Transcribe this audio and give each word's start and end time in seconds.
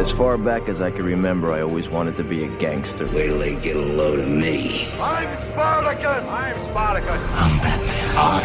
As 0.00 0.10
far 0.10 0.38
back 0.38 0.66
as 0.70 0.80
I 0.80 0.90
can 0.90 1.04
remember, 1.04 1.52
I 1.52 1.60
always 1.60 1.90
wanted 1.90 2.16
to 2.16 2.24
be 2.24 2.42
a 2.44 2.48
gangster. 2.56 3.04
Wait 3.08 3.28
till 3.28 3.38
they 3.38 3.54
get 3.56 3.76
a 3.76 3.82
load 3.82 4.18
of 4.18 4.28
me. 4.28 4.86
I'm 4.98 5.36
Spartacus! 5.36 6.26
I'm 6.26 6.58
Spartacus! 6.64 7.20
I'm 7.34 7.58
Batman. 7.60 8.16
I 8.16 8.40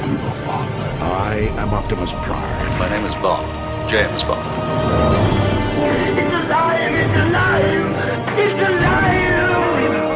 am 0.00 0.12
your 0.12 0.30
father. 0.30 1.04
I 1.04 1.34
am 1.60 1.74
Optimus 1.74 2.14
Prime. 2.22 2.78
My 2.78 2.88
name 2.88 3.04
is 3.04 3.14
Bond. 3.16 3.46
James 3.90 4.24
Bond. 4.24 4.40
It's 6.16 6.32
alive! 6.32 6.94
It's 6.94 7.16
alive! 7.28 7.92
It's 8.38 8.62
alive! 8.70 9.36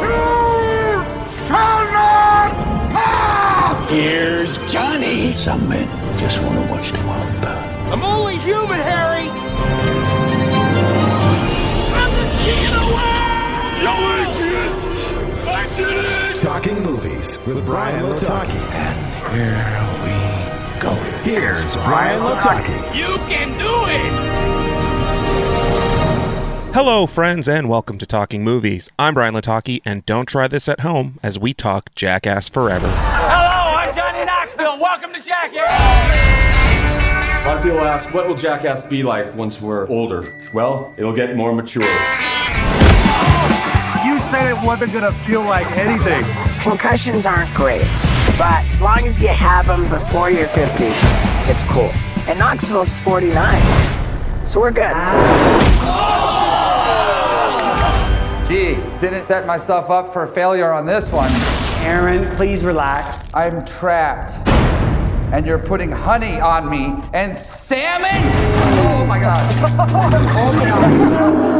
You 0.08 1.46
shall 1.46 1.84
not 1.92 2.52
pass! 2.94 3.90
Here's 3.90 4.56
Johnny. 4.72 5.34
Some 5.34 5.68
men 5.68 5.86
just 6.16 6.40
want 6.42 6.54
to 6.54 6.72
watch 6.72 6.90
the 6.90 7.06
world 7.06 7.42
burn. 7.42 7.92
I'm 7.92 8.02
only 8.02 8.38
human, 8.38 8.78
Harry! 8.78 9.28
With 17.46 17.64
Bryan 17.64 18.04
Lataki. 18.04 18.50
And 18.74 18.98
here 19.32 19.56
we 20.04 20.12
go. 20.78 20.92
Here's 21.22 21.74
Bryan 21.74 22.22
Lataki. 22.22 22.94
You 22.94 23.16
can 23.30 23.56
do 23.58 23.86
it! 23.88 24.12
Hello, 26.74 27.06
friends, 27.06 27.48
and 27.48 27.70
welcome 27.70 27.96
to 27.96 28.04
Talking 28.04 28.44
Movies. 28.44 28.90
I'm 28.98 29.14
Bryan 29.14 29.32
Lataki, 29.32 29.80
and 29.86 30.04
don't 30.04 30.26
try 30.26 30.48
this 30.48 30.68
at 30.68 30.80
home 30.80 31.18
as 31.22 31.38
we 31.38 31.54
talk 31.54 31.94
Jackass 31.94 32.50
Forever. 32.50 32.88
Hello, 32.88 33.74
I'm 33.78 33.94
Johnny 33.94 34.26
Knoxville. 34.26 34.78
Welcome 34.78 35.14
to 35.14 35.22
Jackass! 35.22 35.64
A 37.42 37.48
lot 37.48 37.56
of 37.56 37.62
people 37.62 37.80
ask, 37.80 38.12
what 38.12 38.28
will 38.28 38.36
Jackass 38.36 38.84
be 38.84 39.02
like 39.02 39.34
once 39.34 39.62
we're 39.62 39.88
older? 39.88 40.24
Well, 40.52 40.92
it'll 40.98 41.16
get 41.16 41.34
more 41.36 41.54
mature. 41.54 41.84
You 44.04 44.20
said 44.28 44.50
it 44.50 44.62
wasn't 44.62 44.92
gonna 44.92 45.12
feel 45.24 45.40
like 45.40 45.66
anything. 45.78 46.22
Concussions 46.62 47.24
aren't 47.24 47.52
great, 47.54 47.86
but 48.36 48.62
as 48.66 48.82
long 48.82 49.06
as 49.06 49.20
you 49.20 49.28
have 49.28 49.66
them 49.66 49.88
before 49.88 50.30
you're 50.30 50.46
50, 50.46 50.84
it's 51.50 51.62
cool. 51.62 51.90
And 52.28 52.38
Knoxville's 52.38 52.92
49, 52.96 54.46
so 54.46 54.60
we're 54.60 54.70
good. 54.70 54.94
Gee, 58.46 58.74
didn't 58.98 59.22
set 59.22 59.46
myself 59.46 59.88
up 59.88 60.12
for 60.12 60.26
failure 60.26 60.70
on 60.70 60.84
this 60.84 61.10
one. 61.10 61.30
Aaron, 61.86 62.30
please 62.36 62.62
relax. 62.62 63.24
I'm 63.32 63.64
trapped. 63.64 64.32
And 65.32 65.46
you're 65.46 65.58
putting 65.58 65.90
honey 65.90 66.40
on 66.40 66.68
me 66.68 66.92
and 67.14 67.38
salmon? 67.38 68.10
Oh 68.12 69.06
my 69.08 69.18
gosh. 69.18 69.54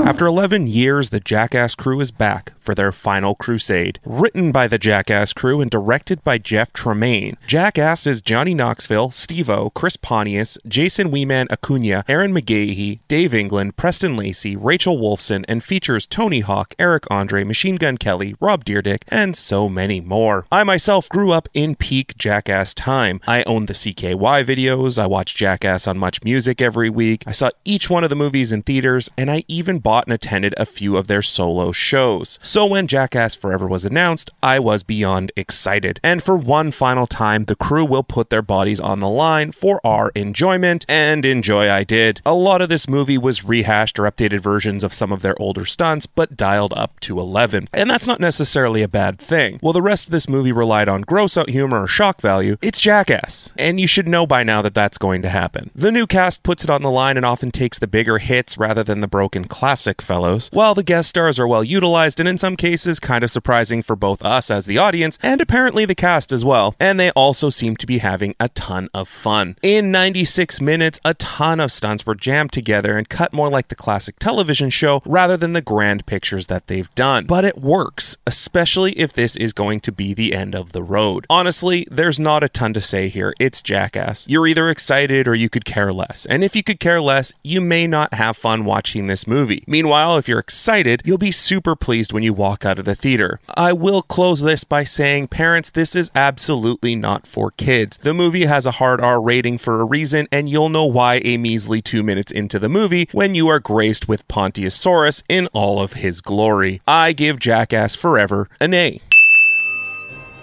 After 0.06 0.26
11 0.26 0.66
years, 0.66 1.08
the 1.08 1.20
Jackass 1.20 1.74
crew 1.74 2.00
is 2.00 2.10
back 2.10 2.52
for 2.70 2.74
their 2.76 2.92
final 2.92 3.34
crusade. 3.34 3.98
Written 4.04 4.52
by 4.52 4.68
the 4.68 4.78
Jackass 4.78 5.32
crew 5.32 5.60
and 5.60 5.68
directed 5.68 6.22
by 6.22 6.38
Jeff 6.38 6.72
Tremaine, 6.72 7.36
Jackass 7.44 8.06
is 8.06 8.22
Johnny 8.22 8.54
Knoxville, 8.54 9.10
Steve-O, 9.10 9.70
Chris 9.70 9.96
Pontius, 9.96 10.56
Jason 10.68 11.10
Weeman 11.10 11.50
Acuna, 11.50 12.04
Ehren 12.08 12.32
McGhehey, 12.32 13.00
Dave 13.08 13.34
England, 13.34 13.76
Preston 13.76 14.16
Lacey, 14.16 14.54
Rachel 14.54 14.98
Wolfson, 14.98 15.44
and 15.48 15.64
features 15.64 16.06
Tony 16.06 16.41
Hawk, 16.41 16.76
Eric 16.78 17.10
Andre, 17.10 17.42
Machine 17.42 17.74
Gun 17.74 17.96
Kelly, 17.98 18.36
Rob 18.38 18.64
Dyrdek, 18.64 19.02
and 19.08 19.36
so 19.36 19.68
many 19.68 20.00
more. 20.00 20.46
I 20.52 20.62
myself 20.62 21.08
grew 21.08 21.32
up 21.32 21.48
in 21.52 21.74
peak 21.74 22.16
Jackass 22.16 22.72
time. 22.72 23.20
I 23.26 23.42
owned 23.48 23.66
the 23.66 23.74
CKY 23.74 24.44
videos, 24.44 24.96
I 24.96 25.08
watched 25.08 25.36
Jackass 25.36 25.88
on 25.88 25.98
Much 25.98 26.22
Music 26.22 26.62
every 26.62 26.88
week, 26.88 27.24
I 27.26 27.32
saw 27.32 27.50
each 27.64 27.91
one 27.91 28.04
of 28.04 28.10
the 28.10 28.14
movies 28.14 28.52
in 28.52 28.62
theaters, 28.62 29.10
and 29.18 29.28
I 29.28 29.42
even 29.48 29.80
bought 29.80 30.06
and 30.06 30.14
attended 30.14 30.54
a 30.56 30.64
few 30.64 30.96
of 30.96 31.08
their 31.08 31.22
solo 31.22 31.72
shows. 31.72 32.38
So 32.42 32.59
when 32.66 32.86
Jackass 32.86 33.34
Forever 33.34 33.66
was 33.66 33.84
announced, 33.84 34.30
I 34.42 34.58
was 34.58 34.83
beyond 34.83 35.32
excited. 35.37 36.00
And 36.03 36.22
for 36.22 36.37
one 36.37 36.71
final 36.72 37.06
time, 37.06 37.44
the 37.44 37.56
crew 37.56 37.84
will 37.84 38.03
put 38.03 38.31
their 38.31 38.43
bodies 38.43 38.81
on 38.81 39.00
the 39.00 39.09
line 39.09 39.53
for 39.53 39.81
our 39.84 40.10
enjoyment, 40.15 40.84
and 40.88 41.25
enjoy 41.25 41.70
I 41.70 41.84
did. 41.84 42.20
A 42.25 42.34
lot 42.34 42.62
of 42.62 42.69
this 42.69 42.88
movie 42.88 43.19
was 43.19 43.44
rehashed 43.44 43.99
or 43.99 44.10
updated 44.10 44.41
versions 44.41 44.82
of 44.82 44.93
some 44.93 45.12
of 45.12 45.22
their 45.22 45.41
older 45.41 45.65
stunts, 45.65 46.06
but 46.06 46.37
dialed 46.37 46.72
up 46.75 46.99
to 47.00 47.20
11. 47.20 47.69
And 47.72 47.88
that's 47.88 48.06
not 48.06 48.20
necessarily 48.20 48.82
a 48.82 48.88
bad 48.88 49.19
thing. 49.19 49.59
While 49.60 49.72
the 49.72 49.82
rest 49.82 50.09
of 50.09 50.12
this 50.12 50.28
movie 50.28 50.53
relied 50.53 50.88
on 50.88 51.03
gross 51.03 51.37
out 51.37 51.50
humor 51.50 51.82
or 51.82 51.87
shock 51.87 52.20
value, 52.20 52.56
it's 52.62 52.81
Jackass. 52.81 53.53
And 53.56 53.81
you 53.81 53.87
should 53.87 54.09
know 54.09 54.26
by 54.26 54.43
now 54.43 54.62
that 54.62 54.75
that's 54.75 54.99
going 54.99 55.22
to 55.22 55.28
happen. 55.28 55.70
The 55.75 55.93
new 55.93 56.06
cast 56.06 56.43
puts 56.43 56.65
it 56.65 56.70
on 56.70 56.82
the 56.82 56.91
line 56.91 57.16
and 57.16 57.26
often 57.26 57.50
takes 57.50 57.78
the 57.78 57.87
bigger 57.87 58.19
hits 58.19 58.59
rather 58.59 58.82
than 58.82 59.00
the 59.00 59.09
broken 59.09 59.47
classic 59.47 60.03
fellows, 60.03 60.49
while 60.53 60.75
the 60.75 60.82
guest 60.82 61.10
stars 61.10 61.38
are 61.38 61.49
well 61.49 61.65
utilized 61.65 62.20
and 62.20 62.28
in 62.28 62.38
some 62.40 62.56
cases 62.56 62.98
kind 62.98 63.22
of 63.22 63.30
surprising 63.30 63.82
for 63.82 63.94
both 63.94 64.24
us 64.24 64.50
as 64.50 64.66
the 64.66 64.78
audience 64.78 65.18
and 65.22 65.40
apparently 65.40 65.84
the 65.84 65.94
cast 65.94 66.32
as 66.32 66.44
well. 66.44 66.74
And 66.80 66.98
they 66.98 67.10
also 67.10 67.50
seem 67.50 67.76
to 67.76 67.86
be 67.86 67.98
having 67.98 68.34
a 68.40 68.48
ton 68.48 68.88
of 68.94 69.08
fun. 69.08 69.56
In 69.62 69.92
96 69.92 70.60
minutes, 70.60 70.98
a 71.04 71.14
ton 71.14 71.60
of 71.60 71.70
stunts 71.70 72.06
were 72.06 72.14
jammed 72.14 72.52
together 72.52 72.96
and 72.96 73.08
cut 73.08 73.34
more 73.34 73.50
like 73.50 73.68
the 73.68 73.74
classic 73.74 74.18
television 74.18 74.70
show 74.70 75.02
rather 75.04 75.36
than 75.36 75.52
the 75.52 75.60
grand 75.60 76.06
pictures 76.06 76.46
that 76.46 76.66
they've 76.66 76.92
done. 76.94 77.26
But 77.26 77.44
it 77.44 77.58
works, 77.58 78.16
especially 78.26 78.92
if 78.92 79.12
this 79.12 79.36
is 79.36 79.52
going 79.52 79.80
to 79.80 79.92
be 79.92 80.14
the 80.14 80.34
end 80.34 80.54
of 80.54 80.72
the 80.72 80.82
road. 80.82 81.26
Honestly, 81.28 81.86
there's 81.90 82.18
not 82.18 82.42
a 82.42 82.48
ton 82.48 82.72
to 82.72 82.80
say 82.80 83.08
here. 83.08 83.34
It's 83.38 83.60
Jackass. 83.60 84.26
You're 84.28 84.46
either 84.46 84.70
excited 84.70 85.28
or 85.28 85.34
you 85.34 85.50
could 85.50 85.66
care 85.66 85.92
less. 85.92 86.26
And 86.26 86.42
if 86.42 86.56
you 86.56 86.62
could 86.62 86.80
care 86.80 87.02
less, 87.02 87.34
you 87.44 87.60
may 87.60 87.86
not 87.86 88.14
have 88.14 88.36
fun 88.36 88.64
watching 88.64 89.06
this 89.06 89.26
movie. 89.26 89.62
Meanwhile, 89.66 90.16
if 90.16 90.26
you're 90.26 90.38
excited, 90.38 91.02
you'll 91.04 91.18
be 91.18 91.32
super 91.32 91.76
pleased 91.76 92.12
when 92.12 92.22
you 92.22 92.29
walk 92.30 92.64
out 92.64 92.78
of 92.78 92.84
the 92.84 92.94
theater. 92.94 93.41
I 93.56 93.72
will 93.72 94.02
close 94.02 94.41
this 94.41 94.64
by 94.64 94.84
saying, 94.84 95.28
parents, 95.28 95.70
this 95.70 95.94
is 95.94 96.10
absolutely 96.14 96.94
not 96.94 97.26
for 97.26 97.50
kids. 97.50 97.98
The 97.98 98.14
movie 98.14 98.46
has 98.46 98.66
a 98.66 98.72
hard 98.72 99.00
R 99.00 99.20
rating 99.20 99.58
for 99.58 99.80
a 99.80 99.84
reason, 99.84 100.28
and 100.30 100.48
you'll 100.48 100.69
know 100.69 100.86
why 100.86 101.20
a 101.24 101.36
measly 101.36 101.80
two 101.80 102.02
minutes 102.02 102.32
into 102.32 102.58
the 102.58 102.69
movie 102.69 103.08
when 103.12 103.34
you 103.34 103.48
are 103.48 103.60
graced 103.60 104.08
with 104.08 104.26
Pontiusaurus 104.28 105.22
in 105.28 105.48
all 105.48 105.80
of 105.80 105.94
his 105.94 106.20
glory. 106.20 106.80
I 106.86 107.12
give 107.12 107.38
Jackass 107.38 107.94
Forever 107.94 108.48
an 108.60 108.74
A. 108.74 109.00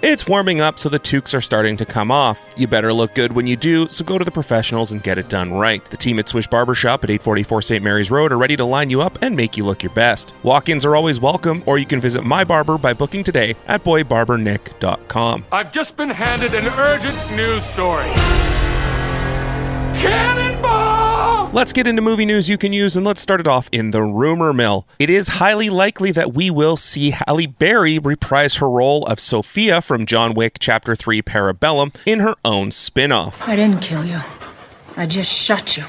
It's 0.03 0.27
warming 0.27 0.61
up, 0.61 0.77
so 0.77 0.89
the 0.89 0.99
toques 0.99 1.33
are 1.33 1.41
starting 1.41 1.75
to 1.77 1.85
come 1.85 2.11
off. 2.11 2.53
You 2.55 2.67
better 2.67 2.93
look 2.93 3.15
good 3.15 3.31
when 3.31 3.47
you 3.47 3.55
do, 3.55 3.87
so 3.89 4.05
go 4.05 4.19
to 4.19 4.23
the 4.25 4.29
professionals 4.31 4.91
and 4.91 5.01
get 5.01 5.17
it 5.17 5.27
done 5.27 5.51
right. 5.51 5.83
The 5.85 5.97
team 5.97 6.19
at 6.19 6.29
Swish 6.29 6.45
Barbershop 6.47 7.03
at 7.03 7.09
844 7.09 7.61
St. 7.63 7.83
Mary's 7.83 8.11
Road 8.11 8.31
are 8.31 8.37
ready 8.37 8.55
to 8.57 8.63
line 8.63 8.91
you 8.91 9.01
up 9.01 9.17
and 9.23 9.35
make 9.35 9.57
you 9.57 9.65
look 9.65 9.81
your 9.81 9.93
best. 9.93 10.33
Walk 10.43 10.69
ins 10.69 10.85
are 10.85 10.95
always 10.95 11.19
welcome, 11.19 11.63
or 11.65 11.79
you 11.79 11.85
can 11.87 11.99
visit 11.99 12.23
my 12.23 12.43
barber 12.43 12.77
by 12.77 12.93
booking 12.93 13.23
today 13.23 13.55
at 13.67 13.83
boybarbernick.com. 13.83 15.45
I've 15.51 15.71
just 15.71 15.97
been 15.97 16.11
handed 16.11 16.53
an 16.53 16.67
urgent 16.67 17.17
news 17.35 17.63
story. 17.63 18.05
Cannonball! 19.99 21.06
Let's 21.53 21.71
get 21.71 21.87
into 21.87 22.01
movie 22.01 22.25
news 22.25 22.49
you 22.49 22.57
can 22.57 22.73
use, 22.73 22.97
and 22.97 23.05
let's 23.05 23.21
start 23.21 23.39
it 23.39 23.47
off 23.47 23.69
in 23.71 23.91
the 23.91 24.03
rumor 24.03 24.51
mill. 24.53 24.85
It 24.99 25.09
is 25.09 25.27
highly 25.27 25.69
likely 25.69 26.11
that 26.11 26.33
we 26.33 26.49
will 26.51 26.75
see 26.75 27.11
Halle 27.11 27.47
Berry 27.47 27.97
reprise 27.97 28.55
her 28.55 28.69
role 28.69 29.05
of 29.05 29.19
Sophia 29.19 29.81
from 29.81 30.05
John 30.05 30.33
Wick 30.33 30.57
Chapter 30.59 30.95
3 30.95 31.21
Parabellum 31.21 31.95
in 32.05 32.19
her 32.19 32.35
own 32.43 32.71
spin 32.71 33.11
off. 33.13 33.47
I 33.47 33.55
didn't 33.55 33.81
kill 33.81 34.05
you. 34.05 34.19
I 34.97 35.05
just 35.07 35.31
shot 35.31 35.77
you. 35.77 35.85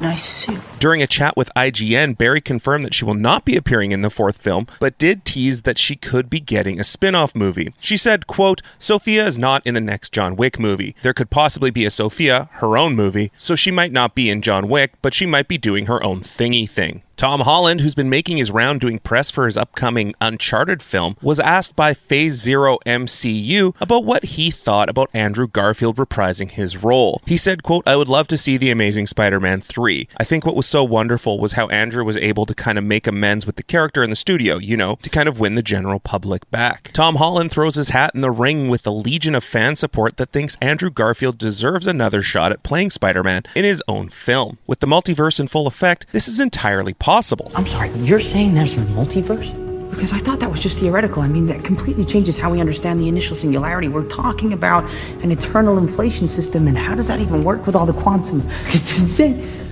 Nice 0.00 0.24
suit. 0.24 0.60
During 0.80 1.02
a 1.02 1.06
chat 1.06 1.36
with 1.36 1.50
IGN, 1.54 2.16
Berry 2.16 2.40
confirmed 2.40 2.84
that 2.84 2.94
she 2.94 3.04
will 3.04 3.12
not 3.12 3.44
be 3.44 3.54
appearing 3.54 3.92
in 3.92 4.00
the 4.00 4.08
fourth 4.08 4.38
film, 4.38 4.66
but 4.78 4.96
did 4.96 5.26
tease 5.26 5.60
that 5.62 5.76
she 5.76 5.94
could 5.94 6.30
be 6.30 6.40
getting 6.40 6.80
a 6.80 6.84
spin-off 6.84 7.34
movie. 7.34 7.74
She 7.80 7.98
said, 7.98 8.26
quote, 8.26 8.62
Sophia 8.78 9.26
is 9.26 9.38
not 9.38 9.60
in 9.66 9.74
the 9.74 9.82
next 9.82 10.10
John 10.10 10.36
Wick 10.36 10.58
movie. 10.58 10.96
There 11.02 11.12
could 11.12 11.28
possibly 11.28 11.70
be 11.70 11.84
a 11.84 11.90
Sophia, 11.90 12.48
her 12.52 12.78
own 12.78 12.96
movie, 12.96 13.30
so 13.36 13.54
she 13.54 13.70
might 13.70 13.92
not 13.92 14.14
be 14.14 14.30
in 14.30 14.40
John 14.40 14.68
Wick, 14.68 14.94
but 15.02 15.12
she 15.12 15.26
might 15.26 15.48
be 15.48 15.58
doing 15.58 15.84
her 15.84 16.02
own 16.02 16.20
thingy 16.20 16.66
thing. 16.66 17.02
Tom 17.20 17.40
Holland, 17.40 17.82
who's 17.82 17.94
been 17.94 18.08
making 18.08 18.38
his 18.38 18.50
round 18.50 18.80
doing 18.80 18.98
press 18.98 19.30
for 19.30 19.44
his 19.44 19.58
upcoming 19.58 20.14
Uncharted 20.22 20.82
film, 20.82 21.18
was 21.20 21.38
asked 21.38 21.76
by 21.76 21.92
Phase 21.92 22.36
Zero 22.36 22.78
MCU 22.86 23.74
about 23.78 24.06
what 24.06 24.24
he 24.24 24.50
thought 24.50 24.88
about 24.88 25.10
Andrew 25.12 25.46
Garfield 25.46 25.96
reprising 25.96 26.50
his 26.50 26.82
role. 26.82 27.20
He 27.26 27.36
said, 27.36 27.62
quote, 27.62 27.86
I 27.86 27.94
would 27.96 28.08
love 28.08 28.26
to 28.28 28.38
see 28.38 28.56
The 28.56 28.70
Amazing 28.70 29.06
Spider-Man 29.06 29.60
3. 29.60 30.08
I 30.16 30.24
think 30.24 30.46
what 30.46 30.56
was 30.56 30.66
so 30.70 30.82
wonderful 30.84 31.38
was 31.38 31.52
how 31.52 31.68
Andrew 31.68 32.04
was 32.04 32.16
able 32.16 32.46
to 32.46 32.54
kind 32.54 32.78
of 32.78 32.84
make 32.84 33.06
amends 33.06 33.46
with 33.46 33.56
the 33.56 33.62
character 33.62 34.02
in 34.02 34.10
the 34.10 34.16
studio, 34.16 34.56
you 34.56 34.76
know, 34.76 34.96
to 35.02 35.10
kind 35.10 35.28
of 35.28 35.38
win 35.38 35.54
the 35.54 35.62
general 35.62 36.00
public 36.00 36.50
back. 36.50 36.90
Tom 36.92 37.16
Holland 37.16 37.50
throws 37.50 37.74
his 37.74 37.90
hat 37.90 38.12
in 38.14 38.20
the 38.22 38.30
ring 38.30 38.68
with 38.68 38.82
the 38.82 38.92
legion 38.92 39.34
of 39.34 39.44
fan 39.44 39.76
support 39.76 40.16
that 40.16 40.30
thinks 40.30 40.56
Andrew 40.60 40.90
Garfield 40.90 41.38
deserves 41.38 41.86
another 41.86 42.22
shot 42.22 42.52
at 42.52 42.62
playing 42.62 42.90
Spider-Man 42.90 43.42
in 43.54 43.64
his 43.64 43.82
own 43.86 44.08
film. 44.08 44.58
With 44.66 44.80
the 44.80 44.86
multiverse 44.86 45.38
in 45.38 45.48
full 45.48 45.66
effect, 45.66 46.06
this 46.12 46.26
is 46.26 46.40
entirely 46.40 46.94
possible 46.94 47.10
possible. 47.10 47.50
I'm 47.54 47.66
sorry, 47.66 47.90
you're 47.98 48.20
saying 48.20 48.54
there's 48.54 48.74
a 48.74 48.78
multiverse? 48.78 49.50
Because 49.90 50.12
I 50.12 50.18
thought 50.18 50.38
that 50.40 50.50
was 50.50 50.60
just 50.60 50.78
theoretical. 50.78 51.22
I 51.22 51.28
mean, 51.28 51.46
that 51.46 51.64
completely 51.64 52.04
changes 52.04 52.38
how 52.38 52.50
we 52.50 52.60
understand 52.60 53.00
the 53.00 53.08
initial 53.08 53.34
singularity. 53.34 53.88
We're 53.88 54.08
talking 54.08 54.52
about 54.52 54.84
an 55.22 55.32
eternal 55.32 55.76
inflation 55.78 56.28
system, 56.28 56.68
and 56.68 56.78
how 56.78 56.94
does 56.94 57.08
that 57.08 57.18
even 57.18 57.42
work 57.42 57.66
with 57.66 57.74
all 57.74 57.86
the 57.86 57.92
quantum? 57.92 58.48
It's 58.66 58.96
insane. 58.96 59.69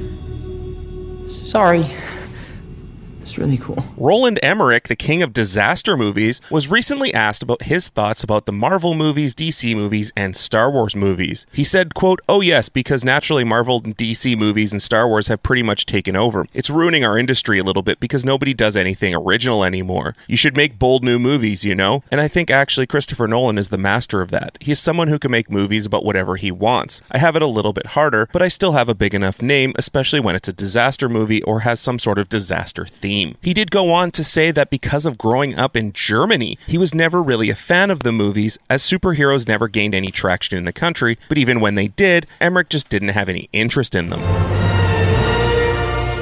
Sorry. 1.28 1.94
Really 3.38 3.56
cool. 3.56 3.85
Roland 3.96 4.40
Emmerich, 4.43 4.88
the 4.88 4.96
king 4.96 5.23
of 5.23 5.32
disaster 5.32 5.96
movies, 5.96 6.40
was 6.50 6.67
recently 6.67 7.14
asked 7.14 7.40
about 7.40 7.62
his 7.62 7.87
thoughts 7.87 8.25
about 8.25 8.46
the 8.46 8.52
Marvel 8.52 8.94
movies, 8.94 9.32
DC 9.32 9.76
movies, 9.76 10.12
and 10.17 10.35
Star 10.35 10.73
Wars 10.73 10.96
movies. 10.96 11.46
He 11.52 11.62
said, 11.62 11.94
quote, 11.94 12.20
Oh 12.29 12.40
yes, 12.40 12.69
because 12.69 13.05
naturally 13.05 13.44
Marvel 13.44 13.81
and 13.85 13.96
DC 13.96 14.37
movies 14.37 14.73
and 14.73 14.82
Star 14.82 15.06
Wars 15.06 15.29
have 15.29 15.44
pretty 15.44 15.62
much 15.62 15.87
taken 15.87 16.17
over. 16.17 16.46
It's 16.52 16.69
ruining 16.69 17.05
our 17.05 17.17
industry 17.17 17.61
a 17.61 17.64
little 17.64 17.85
bit 17.85 18.00
because 18.00 18.25
nobody 18.25 18.55
does 18.55 18.76
anything 18.76 19.14
original 19.14 19.62
anymore. 19.62 20.17
You 20.26 20.37
should 20.37 20.56
make 20.56 20.79
bold 20.81 21.05
new 21.05 21.20
movies, 21.20 21.64
you 21.64 21.76
know? 21.76 22.02
And 22.11 22.20
I 22.20 22.26
think 22.26 22.50
actually 22.50 22.88
Christopher 22.88 23.29
Nolan 23.29 23.56
is 23.56 23.69
the 23.69 23.79
master 23.79 24.20
of 24.20 24.32
that. 24.32 24.58
He 24.61 24.73
is 24.73 24.81
someone 24.81 25.06
who 25.06 25.19
can 25.20 25.31
make 25.31 25.49
movies 25.49 25.87
about 25.87 26.05
whatever 26.05 26.34
he 26.34 26.50
wants. 26.50 27.00
I 27.12 27.19
have 27.19 27.37
it 27.37 27.43
a 27.43 27.46
little 27.46 27.73
bit 27.73 27.87
harder, 27.88 28.29
but 28.32 28.43
I 28.43 28.49
still 28.49 28.73
have 28.73 28.88
a 28.88 28.94
big 28.96 29.14
enough 29.14 29.41
name, 29.41 29.75
especially 29.76 30.19
when 30.19 30.34
it's 30.34 30.49
a 30.49 30.52
disaster 30.52 31.08
movie 31.08 31.43
or 31.44 31.61
has 31.61 31.79
some 31.79 32.00
sort 32.00 32.19
of 32.19 32.29
disaster 32.29 32.84
theme. 32.84 33.27
He 33.42 33.54
did 33.54 33.70
go 33.70 33.92
on 33.92 34.10
to 34.12 34.25
say 34.25 34.50
that 34.50 34.70
because 34.70 35.06
of 35.06 35.19
growing 35.19 35.54
up 35.54 35.76
in 35.76 35.92
Germany, 35.92 36.58
he 36.66 36.78
was 36.78 36.94
never 36.94 37.22
really 37.22 37.50
a 37.50 37.54
fan 37.54 37.90
of 37.90 38.02
the 38.02 38.12
movies, 38.12 38.58
as 38.69 38.82
superheroes 38.82 39.48
never 39.48 39.69
gained 39.69 39.94
any 39.94 40.10
traction 40.10 40.58
in 40.58 40.64
the 40.64 40.72
country, 40.72 41.19
but 41.28 41.38
even 41.38 41.60
when 41.60 41.75
they 41.75 41.88
did, 41.88 42.26
Emmerich 42.40 42.69
just 42.69 42.88
didn't 42.88 43.08
have 43.10 43.28
any 43.28 43.48
interest 43.52 43.94
in 43.94 44.10
them. 44.10 44.57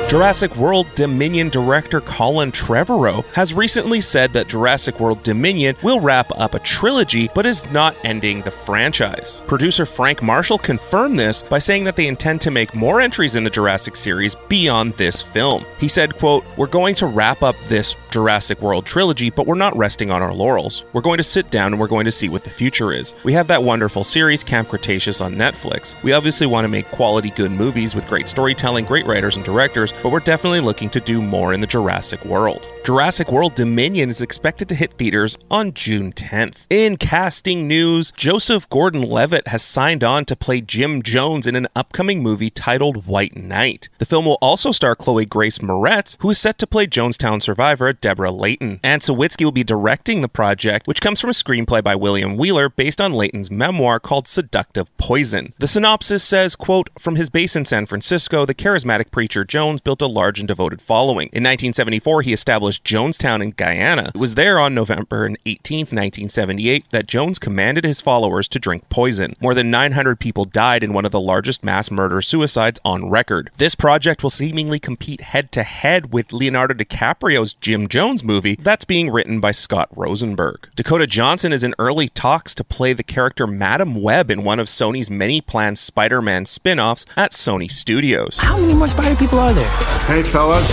Jurassic 0.09 0.55
World 0.55 0.87
Dominion 0.95 1.49
director 1.49 2.01
Colin 2.01 2.53
Trevorrow 2.53 3.25
has 3.35 3.53
recently 3.53 4.01
said 4.01 4.33
that 4.35 4.47
Jurassic 4.47 5.01
World 5.01 5.21
Dominion 5.25 5.75
will 5.83 5.99
wrap 5.99 6.31
up 6.39 6.55
a 6.55 6.61
trilogy 6.61 7.29
but 7.35 7.45
is 7.45 7.69
not 7.73 7.97
ending 8.05 8.41
the 8.43 8.51
franchise. 8.53 9.43
Producer 9.49 9.85
Frank 9.85 10.23
Marshall 10.23 10.59
confirmed 10.59 11.19
this 11.19 11.43
by 11.43 11.59
saying 11.59 11.83
that 11.85 11.97
they 11.97 12.07
intend 12.07 12.41
to 12.43 12.53
make 12.53 12.73
more 12.73 13.01
entries 13.01 13.35
in 13.35 13.43
the 13.43 13.51
Jurassic 13.51 13.97
series 13.97 14.37
beyond 14.49 14.93
this 14.93 15.23
film. 15.23 15.67
He 15.81 15.89
said, 15.89 16.17
quote, 16.17 16.45
"We're 16.57 16.69
going 16.69 16.95
to 16.97 17.07
wrap 17.07 17.43
up 17.43 17.57
this 17.67 17.97
Jurassic 18.11 18.63
World 18.63 18.87
trilogy, 18.87 19.31
but 19.31 19.47
we're 19.47 19.57
not 19.57 19.77
resting 19.77 20.13
on 20.13 20.23
our 20.23 20.33
laurels. 20.33 20.85
We're 20.93 21.01
going 21.01 21.19
to 21.19 21.25
sit 21.25 21.51
down 21.51 21.73
and 21.73 21.81
we're 21.81 21.89
going 21.89 22.05
to 22.05 22.13
see 22.13 22.29
what 22.29 22.45
the 22.45 22.51
future 22.51 22.93
is. 22.93 23.13
We 23.25 23.33
have 23.33 23.49
that 23.49 23.65
wonderful 23.65 24.05
series 24.05 24.45
Camp 24.45 24.69
Cretaceous 24.69 25.21
on 25.21 25.35
Netflix. 25.35 26.01
We 26.05 26.13
obviously 26.13 26.47
want 26.47 26.65
to 26.65 26.69
make 26.69 26.87
quality 26.93 27.31
good 27.31 27.51
movies 27.51 27.97
with 27.97 28.07
great 28.07 28.29
storytelling, 28.29 28.85
great 28.85 29.05
writers 29.05 29.35
and 29.35 29.45
directors, 29.45 29.93
but 30.03 30.11
we're 30.11 30.21
definitely 30.21 30.61
looking 30.61 30.91
to 30.91 31.01
do 31.01 31.21
more 31.21 31.53
in 31.53 31.61
the 31.61 31.67
Jurassic 31.67 32.25
World. 32.25 32.71
Jurassic 32.85 33.33
World 33.33 33.55
Dominion 33.55 34.09
is 34.11 34.21
expected 34.21 34.69
to 34.69 34.75
hit 34.75 34.93
theaters 34.93 35.37
on 35.51 35.73
June 35.75 36.13
10th. 36.13 36.67
In 36.71 36.97
casting 36.97 37.67
news, 37.67 38.13
Joseph 38.13 38.69
Gordon 38.71 39.03
Levitt 39.03 39.49
has 39.49 39.63
signed 39.63 40.05
on 40.05 40.25
to 40.27 40.37
play 40.37 40.61
Jim 40.61 41.03
Jones 41.03 41.47
in 41.47 41.57
an 41.57 41.67
upcoming 41.75 42.23
movie 42.23 42.51
titled 42.51 43.07
White 43.07 43.37
Night. 43.37 43.89
The 43.99 44.07
film 44.07 44.27
will 44.27 44.39
also 44.41 44.71
star 44.71 44.95
Chloe 44.95 45.27
Grace 45.27 45.59
Moretz, 45.59 46.17
who 46.21 46.31
is 46.31 46.39
set 46.39 46.59
to 46.59 46.67
play 46.67 46.87
Jonestown 46.87 47.43
survivor 47.43 47.93
Deborah 47.93 48.31
Layton. 48.31 48.79
Anne 48.85 49.01
Sewitsky 49.01 49.45
will 49.45 49.53
be 49.53 49.65
directing 49.65 50.21
the 50.21 50.29
project, 50.29 50.87
which 50.87 51.01
comes 51.01 51.21
from 51.21 51.31
a 51.31 51.33
screenplay 51.33 51.83
by 51.83 51.97
William 51.97 52.37
Wheeler 52.37 52.69
based 52.69 53.01
on 53.01 53.13
Layton's 53.13 53.51
memoir 53.51 53.99
called 53.99 54.29
Seductive 54.29 54.97
Poison. 54.97 55.55
The 55.59 55.67
synopsis 55.67 56.23
says, 56.23 56.55
quote, 56.55 56.91
From 56.99 57.17
his 57.17 57.31
base 57.31 57.57
in 57.57 57.65
San 57.65 57.87
Francisco, 57.87 58.47
the 58.47 58.55
charismatic 58.55 59.11
preacher 59.11 59.45
Jones 59.45 59.81
built 59.87 60.03
a 60.03 60.07
large 60.09 60.41
and 60.41 60.49
devoted 60.49 60.83
following. 60.83 61.27
In 61.29 61.45
1974, 61.45 62.23
he 62.23 62.33
established 62.33 62.83
Jonestown 62.83 63.41
in 63.41 63.53
Guyana. 63.53 64.11
It 64.13 64.19
was 64.19 64.35
there 64.35 64.59
on 64.59 64.75
November 64.75 65.31
18, 65.47 65.79
1978, 65.83 66.91
that 66.91 67.07
Jones 67.07 67.39
commanded 67.39 67.85
his 67.85 68.01
followers 68.01 68.49
to 68.49 68.59
drink 68.59 68.89
poison. 68.89 69.37
More 69.41 69.55
than 69.55 69.71
900 69.71 70.19
people 70.19 70.45
died 70.45 70.83
in 70.83 70.93
one 70.93 71.05
of 71.05 71.13
the 71.13 71.21
largest 71.21 71.63
mass 71.63 71.89
murder 71.89 72.21
suicides 72.21 72.81
on 72.85 73.11
record. 73.11 73.53
This 73.59 73.77
project 73.77 74.25
will 74.25 74.31
seemingly 74.31 74.81
compete 74.81 75.21
head 75.21 75.53
to 75.53 75.63
head 75.63 76.13
with 76.13 76.33
Leonardo 76.33 76.75
DiCaprio's 76.75 77.53
Jim 77.53 77.87
Jones 77.87 78.25
movie 78.25 78.57
that's 78.57 78.85
being 78.85 79.11
written 79.11 79.39
by 79.39 79.53
Scott 79.53 79.89
Rosenberg. 79.95 80.69
Dakota 80.75 81.07
Johnson 81.07 81.53
is 81.53 81.63
in 81.63 81.77
early 81.79 82.09
talks 82.09 82.57
to 82.57 82.65
play 82.65 82.93
the 82.93 83.05
character 83.05 83.47
Madam 83.47 84.03
Web 84.03 84.33
in 84.33 84.43
one 84.43 84.59
of 84.59 84.67
Sony's 84.67 85.13
many 85.13 85.41
planned 85.41 85.79
Spider 85.79 86.21
Man 86.21 86.45
spin 86.45 86.81
offs 86.81 87.07
at 87.17 87.31
Sony 87.31 87.71
Studios. 87.71 88.39
How 88.39 88.59
many 88.59 88.75
more 88.75 88.89
spider 88.89 89.15
people 89.15 89.39
are 89.39 89.53
there? 89.53 89.76
Hey, 90.07 90.23
fellas. 90.23 90.67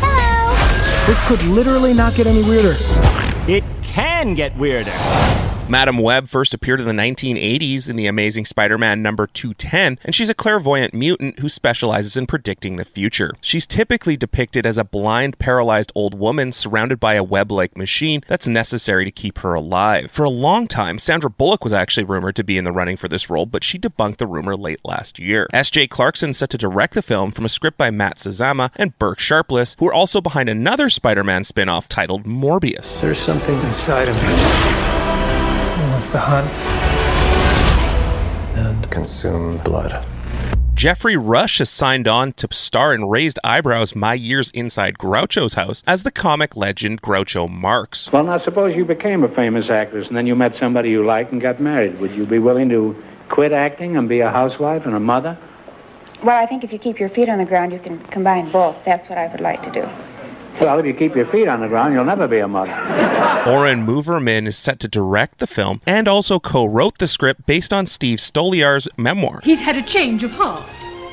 Hello. 0.00 1.06
This 1.06 1.20
could 1.26 1.42
literally 1.48 1.92
not 1.92 2.14
get 2.14 2.26
any 2.26 2.42
weirder. 2.42 2.76
It 3.46 3.64
can 3.82 4.34
get 4.34 4.56
weirder. 4.56 4.92
Madam 5.70 5.98
Web 5.98 6.28
first 6.30 6.54
appeared 6.54 6.80
in 6.80 6.86
the 6.86 6.94
1980s 6.94 7.90
in 7.90 7.96
The 7.96 8.06
Amazing 8.06 8.46
Spider 8.46 8.78
Man 8.78 9.02
number 9.02 9.26
210, 9.26 9.98
and 10.02 10.14
she's 10.14 10.30
a 10.30 10.34
clairvoyant 10.34 10.94
mutant 10.94 11.40
who 11.40 11.48
specializes 11.50 12.16
in 12.16 12.26
predicting 12.26 12.76
the 12.76 12.86
future. 12.86 13.34
She's 13.42 13.66
typically 13.66 14.16
depicted 14.16 14.64
as 14.64 14.78
a 14.78 14.84
blind, 14.84 15.38
paralyzed 15.38 15.92
old 15.94 16.14
woman 16.14 16.52
surrounded 16.52 16.98
by 16.98 17.14
a 17.14 17.22
web 17.22 17.52
like 17.52 17.76
machine 17.76 18.22
that's 18.28 18.48
necessary 18.48 19.04
to 19.04 19.10
keep 19.10 19.40
her 19.40 19.52
alive. 19.52 20.10
For 20.10 20.24
a 20.24 20.30
long 20.30 20.68
time, 20.68 20.98
Sandra 20.98 21.28
Bullock 21.28 21.64
was 21.64 21.74
actually 21.74 22.04
rumored 22.04 22.36
to 22.36 22.44
be 22.44 22.56
in 22.56 22.64
the 22.64 22.72
running 22.72 22.96
for 22.96 23.08
this 23.08 23.28
role, 23.28 23.44
but 23.44 23.62
she 23.62 23.78
debunked 23.78 24.16
the 24.16 24.26
rumor 24.26 24.56
late 24.56 24.80
last 24.86 25.18
year. 25.18 25.48
S.J. 25.52 25.88
Clarkson 25.88 26.32
set 26.32 26.48
to 26.48 26.56
direct 26.56 26.94
the 26.94 27.02
film 27.02 27.30
from 27.30 27.44
a 27.44 27.50
script 27.50 27.76
by 27.76 27.90
Matt 27.90 28.16
Sazama 28.16 28.70
and 28.76 28.98
Burke 28.98 29.18
Sharpless, 29.18 29.76
who 29.78 29.88
are 29.88 29.94
also 29.94 30.22
behind 30.22 30.48
another 30.48 30.88
Spider 30.88 31.22
Man 31.22 31.44
spin 31.44 31.68
off 31.68 31.88
titled 31.88 32.24
Morbius. 32.24 33.02
There's 33.02 33.18
something 33.18 33.60
inside 33.60 34.08
of 34.08 34.16
me 34.22 34.87
to 36.18 36.24
hunt 36.24 36.54
and 38.56 38.90
consume 38.90 39.58
blood. 39.58 40.04
Geoffrey 40.74 41.16
Rush 41.16 41.58
has 41.58 41.70
signed 41.70 42.06
on 42.08 42.32
to 42.34 42.48
star 42.50 42.92
in 42.92 43.04
Raised 43.04 43.38
Eyebrows 43.44 43.94
My 43.94 44.14
Years 44.14 44.50
Inside 44.50 44.98
Groucho's 44.98 45.54
House 45.54 45.82
as 45.86 46.02
the 46.02 46.10
comic 46.10 46.56
legend 46.56 47.02
Groucho 47.02 47.48
Marx. 47.48 48.12
Well, 48.12 48.24
now 48.24 48.38
suppose 48.38 48.76
you 48.76 48.84
became 48.84 49.24
a 49.24 49.34
famous 49.34 49.70
actress 49.70 50.08
and 50.08 50.16
then 50.16 50.26
you 50.26 50.34
met 50.34 50.54
somebody 50.56 50.90
you 50.90 51.04
liked 51.04 51.32
and 51.32 51.40
got 51.40 51.60
married. 51.60 52.00
Would 52.00 52.12
you 52.12 52.26
be 52.26 52.38
willing 52.38 52.68
to 52.68 52.96
quit 53.28 53.52
acting 53.52 53.96
and 53.96 54.08
be 54.08 54.20
a 54.20 54.30
housewife 54.30 54.86
and 54.86 54.94
a 54.94 55.00
mother? 55.00 55.38
Well, 56.24 56.36
I 56.36 56.46
think 56.46 56.64
if 56.64 56.72
you 56.72 56.78
keep 56.80 56.98
your 56.98 57.10
feet 57.10 57.28
on 57.28 57.38
the 57.38 57.44
ground, 57.44 57.72
you 57.72 57.78
can 57.78 57.98
combine 58.06 58.50
both. 58.50 58.76
That's 58.84 59.08
what 59.08 59.18
I 59.18 59.28
would 59.28 59.40
like 59.40 59.62
to 59.62 59.70
do. 59.70 60.07
Well, 60.60 60.78
if 60.80 60.86
you 60.86 60.94
keep 60.94 61.14
your 61.14 61.26
feet 61.30 61.46
on 61.46 61.60
the 61.60 61.68
ground, 61.68 61.94
you'll 61.94 62.04
never 62.04 62.26
be 62.26 62.38
a 62.38 62.48
mother. 62.48 62.72
Oren 63.46 63.86
Moverman 63.86 64.46
is 64.46 64.56
set 64.56 64.80
to 64.80 64.88
direct 64.88 65.38
the 65.38 65.46
film 65.46 65.80
and 65.86 66.08
also 66.08 66.40
co 66.40 66.64
wrote 66.64 66.98
the 66.98 67.06
script 67.06 67.46
based 67.46 67.72
on 67.72 67.86
Steve 67.86 68.18
Stoliar's 68.18 68.88
memoir. 68.96 69.40
He's 69.44 69.60
had 69.60 69.76
a 69.76 69.82
change 69.82 70.24
of 70.24 70.32
heart. 70.32 70.64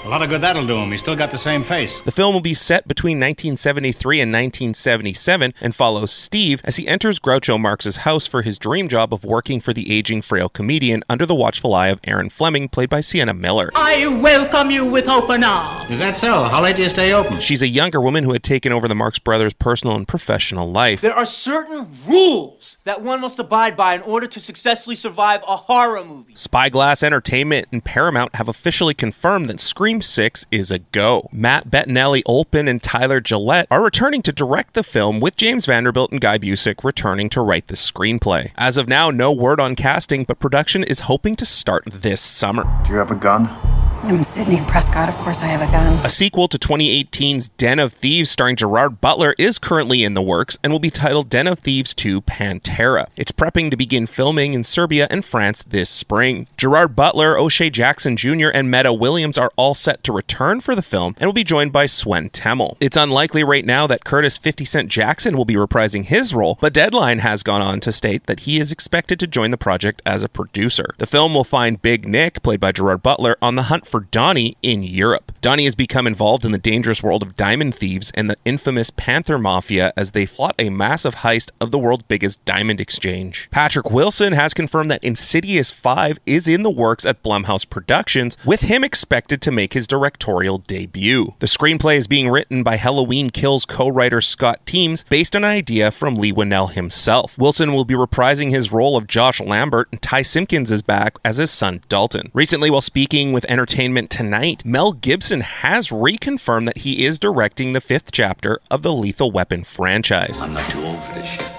A 0.05 0.07
lot 0.07 0.21
of 0.21 0.29
good 0.29 0.41
that'll 0.41 0.67
do 0.67 0.77
him. 0.77 0.91
He's 0.91 0.99
still 0.99 1.15
got 1.15 1.31
the 1.31 1.37
same 1.39 1.63
face. 1.63 1.97
The 2.05 2.11
film 2.11 2.35
will 2.35 2.39
be 2.39 2.53
set 2.53 2.87
between 2.87 3.17
1973 3.17 4.21
and 4.21 4.31
1977 4.31 5.51
and 5.59 5.73
follows 5.73 6.11
Steve 6.11 6.61
as 6.63 6.75
he 6.75 6.87
enters 6.87 7.17
Groucho 7.17 7.59
Marx's 7.59 7.95
house 7.97 8.27
for 8.27 8.43
his 8.43 8.59
dream 8.59 8.87
job 8.87 9.11
of 9.15 9.23
working 9.23 9.59
for 9.59 9.73
the 9.73 9.91
aging 9.91 10.21
frail 10.21 10.47
comedian 10.47 11.03
under 11.09 11.25
the 11.25 11.33
watchful 11.33 11.73
eye 11.73 11.87
of 11.87 11.99
Erin 12.03 12.29
Fleming, 12.29 12.69
played 12.69 12.87
by 12.87 13.01
Sienna 13.01 13.33
Miller. 13.33 13.71
I 13.73 14.05
welcome 14.05 14.69
you 14.69 14.85
with 14.85 15.07
open 15.07 15.43
arms. 15.43 15.89
Is 15.89 15.97
that 15.97 16.17
so? 16.17 16.43
How 16.43 16.61
late 16.61 16.75
do 16.75 16.83
you 16.83 16.89
stay 16.89 17.11
open? 17.11 17.39
She's 17.39 17.63
a 17.63 17.67
younger 17.67 17.99
woman 17.99 18.25
who 18.25 18.33
had 18.33 18.43
taken 18.43 18.71
over 18.71 18.87
the 18.87 18.93
Marx 18.93 19.17
brothers' 19.17 19.53
personal 19.53 19.95
and 19.95 20.07
professional 20.07 20.71
life. 20.71 21.01
There 21.01 21.15
are 21.15 21.25
certain 21.25 21.87
rules 22.07 22.77
that 22.83 23.01
one 23.01 23.21
must 23.21 23.39
abide 23.39 23.75
by 23.75 23.95
in 23.95 24.03
order 24.03 24.27
to 24.27 24.39
successfully 24.39 24.95
survive 24.95 25.41
a 25.47 25.57
horror 25.57 26.05
movie. 26.05 26.35
Spyglass 26.35 27.01
Entertainment 27.01 27.69
and 27.71 27.83
Paramount 27.83 28.35
have 28.35 28.47
officially 28.47 28.93
confirmed 28.93 29.49
that 29.49 29.59
Scream 29.59 29.94
6 30.01 30.45
is 30.51 30.71
a 30.71 30.79
go. 30.79 31.29
Matt 31.31 31.69
Bettinelli 31.69 32.21
Olpin 32.25 32.67
and 32.67 32.81
Tyler 32.81 33.21
Gillett 33.21 33.67
are 33.69 33.83
returning 33.83 34.21
to 34.23 34.31
direct 34.31 34.73
the 34.73 34.83
film, 34.83 35.19
with 35.19 35.37
James 35.37 35.65
Vanderbilt 35.65 36.11
and 36.11 36.21
Guy 36.21 36.37
Busick 36.37 36.83
returning 36.83 37.29
to 37.29 37.41
write 37.41 37.67
the 37.67 37.75
screenplay. 37.75 38.51
As 38.55 38.77
of 38.77 38.87
now, 38.87 39.11
no 39.11 39.31
word 39.31 39.59
on 39.59 39.75
casting, 39.75 40.23
but 40.23 40.39
production 40.39 40.83
is 40.83 41.01
hoping 41.01 41.35
to 41.35 41.45
start 41.45 41.83
this 41.87 42.21
summer. 42.21 42.63
Do 42.85 42.93
you 42.93 42.97
have 42.97 43.11
a 43.11 43.15
gun? 43.15 43.74
I'm 44.07 44.21
Sidney 44.21 44.63
Prescott. 44.67 45.09
Of 45.09 45.17
course, 45.17 45.41
I 45.41 45.47
have 45.47 45.67
a 45.67 45.71
gun. 45.71 46.05
A 46.05 46.11
sequel 46.11 46.47
to 46.49 46.59
2018's 46.59 47.47
Den 47.47 47.79
of 47.79 47.91
Thieves, 47.91 48.29
starring 48.29 48.55
Gerard 48.55 49.01
Butler, 49.01 49.33
is 49.39 49.57
currently 49.57 50.03
in 50.03 50.13
the 50.13 50.21
works 50.21 50.59
and 50.63 50.71
will 50.71 50.79
be 50.79 50.91
titled 50.91 51.27
Den 51.27 51.47
of 51.47 51.57
Thieves 51.57 51.95
2 51.95 52.21
Pantera. 52.21 53.07
It's 53.15 53.31
prepping 53.31 53.71
to 53.71 53.77
begin 53.77 54.05
filming 54.05 54.53
in 54.53 54.63
Serbia 54.63 55.07
and 55.09 55.25
France 55.25 55.63
this 55.63 55.89
spring. 55.89 56.45
Gerard 56.55 56.95
Butler, 56.95 57.35
O'Shea 57.35 57.71
Jackson 57.71 58.15
Jr., 58.15 58.49
and 58.53 58.69
Meadow 58.69 58.93
Williams 58.93 59.39
are 59.39 59.51
all 59.55 59.73
set 59.73 60.03
to 60.03 60.13
return 60.13 60.61
for 60.61 60.75
the 60.75 60.83
film 60.83 61.15
and 61.17 61.27
will 61.27 61.33
be 61.33 61.43
joined 61.43 61.71
by 61.71 61.87
Swen 61.87 62.29
Temmel. 62.29 62.77
It's 62.79 62.95
unlikely 62.95 63.43
right 63.43 63.65
now 63.65 63.87
that 63.87 64.05
Curtis 64.05 64.37
50 64.37 64.65
Cent 64.65 64.89
Jackson 64.89 65.35
will 65.35 65.45
be 65.45 65.55
reprising 65.55 66.05
his 66.05 66.31
role, 66.31 66.59
but 66.61 66.73
Deadline 66.73 67.19
has 67.19 67.41
gone 67.41 67.63
on 67.63 67.79
to 67.79 67.91
state 67.91 68.27
that 68.27 68.41
he 68.41 68.59
is 68.59 68.71
expected 68.71 69.19
to 69.19 69.25
join 69.25 69.49
the 69.49 69.57
project 69.57 70.03
as 70.05 70.23
a 70.23 70.29
producer. 70.29 70.93
The 70.99 71.07
film 71.07 71.33
will 71.33 71.43
find 71.43 71.81
Big 71.81 72.07
Nick, 72.07 72.43
played 72.43 72.59
by 72.59 72.71
Gerard 72.71 73.01
Butler, 73.01 73.35
on 73.41 73.55
the 73.55 73.63
hunt 73.63 73.87
for 73.87 73.94
for 73.95 74.01
Donnie 74.11 74.57
in 74.61 74.83
Europe. 74.83 75.31
Donnie 75.39 75.63
has 75.63 75.73
become 75.73 76.05
involved 76.05 76.43
in 76.43 76.51
the 76.51 76.57
dangerous 76.57 77.01
world 77.01 77.23
of 77.23 77.37
diamond 77.37 77.73
thieves 77.73 78.11
and 78.13 78.29
the 78.29 78.35
infamous 78.43 78.89
Panther 78.89 79.37
Mafia 79.37 79.93
as 79.95 80.11
they 80.11 80.25
plot 80.25 80.53
a 80.59 80.69
massive 80.69 81.15
heist 81.15 81.51
of 81.61 81.71
the 81.71 81.79
world's 81.79 82.03
biggest 82.03 82.43
diamond 82.43 82.81
exchange. 82.81 83.47
Patrick 83.51 83.89
Wilson 83.89 84.33
has 84.33 84.53
confirmed 84.53 84.91
that 84.91 85.01
Insidious 85.01 85.71
5 85.71 86.19
is 86.25 86.45
in 86.45 86.63
the 86.63 86.69
works 86.69 87.05
at 87.05 87.23
Blumhouse 87.23 87.69
Productions, 87.69 88.35
with 88.43 88.61
him 88.61 88.83
expected 88.83 89.41
to 89.43 89.51
make 89.51 89.71
his 89.71 89.87
directorial 89.87 90.57
debut. 90.57 91.33
The 91.39 91.47
screenplay 91.47 91.95
is 91.95 92.07
being 92.07 92.27
written 92.27 92.63
by 92.63 92.75
Halloween 92.75 93.29
Kills 93.29 93.63
co 93.63 93.87
writer 93.87 94.19
Scott 94.19 94.65
Teems 94.65 95.05
based 95.05 95.37
on 95.37 95.45
an 95.45 95.51
idea 95.51 95.89
from 95.89 96.15
Leigh 96.15 96.33
Whannell 96.33 96.73
himself. 96.73 97.37
Wilson 97.37 97.71
will 97.71 97.85
be 97.85 97.93
reprising 97.93 98.49
his 98.49 98.73
role 98.73 98.97
of 98.97 99.07
Josh 99.07 99.39
Lambert, 99.39 99.87
and 99.93 100.01
Ty 100.01 100.23
Simpkins 100.23 100.69
is 100.69 100.81
back 100.81 101.17
as 101.23 101.37
his 101.37 101.51
son 101.51 101.81
Dalton. 101.87 102.29
Recently, 102.33 102.69
while 102.69 102.81
speaking 102.81 103.31
with 103.31 103.45
Entertainment 103.45 103.74
Tonight, 103.75 104.63
Mel 104.63 104.93
Gibson 104.93 105.41
has 105.41 105.89
reconfirmed 105.89 106.65
that 106.67 106.77
he 106.77 107.03
is 107.05 107.19
directing 107.19 107.73
the 107.73 107.81
fifth 107.81 108.13
chapter 108.13 108.61
of 108.71 108.83
the 108.83 108.93
Lethal 108.93 109.31
Weapon 109.31 109.65
franchise. 109.65 110.41
I'm 110.41 110.53
not 110.53 110.71
too 110.71 110.81
old 110.81 110.97
for 111.03 111.13
this 111.15 111.27
shit. 111.27 111.51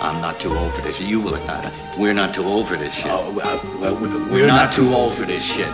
I'm 0.00 0.20
not 0.20 0.38
too 0.38 0.54
old 0.54 0.72
for 0.72 0.82
this. 0.82 1.00
You 1.00 1.20
will 1.20 1.44
not. 1.44 1.72
We're 1.98 2.14
not 2.14 2.32
too 2.32 2.44
old 2.44 2.68
for 2.68 2.76
this 2.76 2.94
shit. 2.94 3.06
Oh, 3.10 3.32
well, 3.32 3.60
well, 3.80 3.96
we- 3.96 4.30
We're 4.30 4.46
not 4.46 4.72
too 4.72 4.94
old 4.94 5.14
for 5.14 5.24
this 5.24 5.42
shit. 5.44 5.66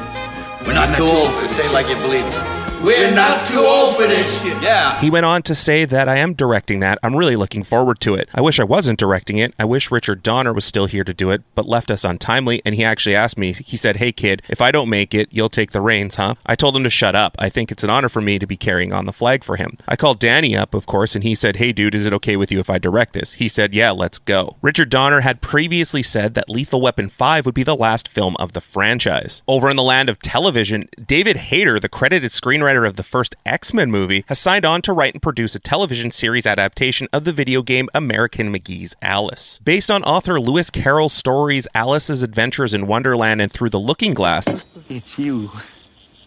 We're 0.67 0.75
not 0.75 0.97
too 0.97 1.05
old 1.05 1.33
for 1.33 1.43
this. 1.43 1.57
Say 1.57 1.73
like 1.73 1.89
you 1.89 1.97
believe 1.97 2.27
it. 2.27 2.59
We're 2.83 3.13
not 3.13 3.45
too 3.45 3.59
old 3.59 3.97
for 3.97 4.07
this 4.07 4.41
shit. 4.41 4.63
Yeah. 4.63 5.01
He 5.01 5.11
went 5.11 5.27
on 5.27 5.43
to 5.43 5.55
say 5.57 5.85
that 5.85 6.09
I 6.09 6.19
am 6.19 6.33
directing 6.35 6.79
that. 6.79 7.01
I'm 7.03 7.17
really 7.17 7.35
looking 7.35 7.65
forward 7.65 7.99
to 8.01 8.15
it. 8.15 8.29
I 8.33 8.41
wish 8.41 8.61
I 8.61 8.65
wasn't 8.65 9.01
directing 9.01 9.39
it. 9.39 9.53
I 9.59 9.65
wish 9.65 9.91
Richard 9.91 10.23
Donner 10.23 10.53
was 10.53 10.65
still 10.65 10.87
here 10.87 11.03
to 11.03 11.13
do 11.13 11.31
it, 11.31 11.43
but 11.57 11.67
left 11.67 11.91
us 11.91 12.05
untimely. 12.05 12.63
And 12.65 12.77
he 12.77 12.85
actually 12.85 13.17
asked 13.17 13.37
me, 13.37 13.53
he 13.53 13.77
said, 13.77 13.97
Hey 13.97 14.13
kid, 14.13 14.43
if 14.49 14.61
I 14.61 14.71
don't 14.71 14.89
make 14.89 15.13
it, 15.13 15.29
you'll 15.33 15.49
take 15.49 15.73
the 15.73 15.81
reins, 15.81 16.15
huh? 16.15 16.37
I 16.47 16.55
told 16.55 16.77
him 16.77 16.85
to 16.85 16.91
shut 16.91 17.17
up. 17.17 17.35
I 17.37 17.49
think 17.49 17.73
it's 17.73 17.83
an 17.83 17.91
honor 17.91 18.09
for 18.09 18.21
me 18.23 18.39
to 18.39 18.47
be 18.47 18.57
carrying 18.57 18.93
on 18.93 19.07
the 19.07 19.13
flag 19.13 19.43
for 19.43 19.57
him. 19.57 19.77
I 19.89 19.97
called 19.97 20.21
Danny 20.21 20.57
up, 20.57 20.73
of 20.73 20.87
course, 20.87 21.17
and 21.17 21.25
he 21.25 21.35
said, 21.35 21.57
Hey 21.57 21.73
dude, 21.73 21.97
is 21.97 22.07
it 22.07 22.13
okay 22.13 22.37
with 22.37 22.53
you 22.53 22.61
if 22.61 22.71
I 22.71 22.79
direct 22.79 23.13
this? 23.13 23.35
He 23.35 23.49
said, 23.49 23.75
Yeah, 23.75 23.91
let's 23.91 24.21
go. 24.21 24.57
Richard 24.63 24.89
Donner 24.89 25.23
had 25.23 25.41
previously 25.41 26.05
said 26.05 26.35
that 26.35 26.49
Lethal 26.49 26.81
Weapon 26.81 27.09
5 27.09 27.45
would 27.45 27.57
be 27.57 27.65
the 27.65 27.75
last 27.75 28.07
film 28.07 28.37
of 28.39 28.53
the 28.53 28.61
franchise. 28.61 29.43
Over 29.49 29.69
in 29.69 29.77
the 29.77 29.83
land 29.83 30.09
of 30.09 30.21
television, 30.21 30.48
David 30.53 31.37
Hayter, 31.37 31.79
the 31.79 31.89
credited 31.89 32.31
screenwriter 32.31 32.87
of 32.87 32.97
the 32.97 33.03
first 33.03 33.37
X 33.45 33.75
Men 33.75 33.91
movie, 33.91 34.25
has 34.29 34.39
signed 34.39 34.65
on 34.65 34.83
to 34.83 34.93
write 34.93 35.15
and 35.15 35.23
produce 35.23 35.55
a 35.55 35.59
television 35.59 36.11
series 36.11 36.47
adaptation 36.47 37.07
of 37.13 37.25
the 37.25 37.33
video 37.33 37.63
game 37.63 37.89
American 37.95 38.53
McGee's 38.53 38.97
Alice. 39.03 39.61
Based 39.63 39.91
on 39.91 40.03
author 40.05 40.41
Lewis 40.41 40.71
Carroll's 40.71 41.13
stories 41.13 41.69
Alice's 41.75 42.23
Adventures 42.23 42.73
in 42.75 42.87
Wonderland 42.87 43.41
and 43.43 43.53
Through 43.53 43.71
the 43.71 43.79
Looking 43.81 44.15
Glass, 44.15 44.67
It's 44.89 45.19
you. 45.19 45.51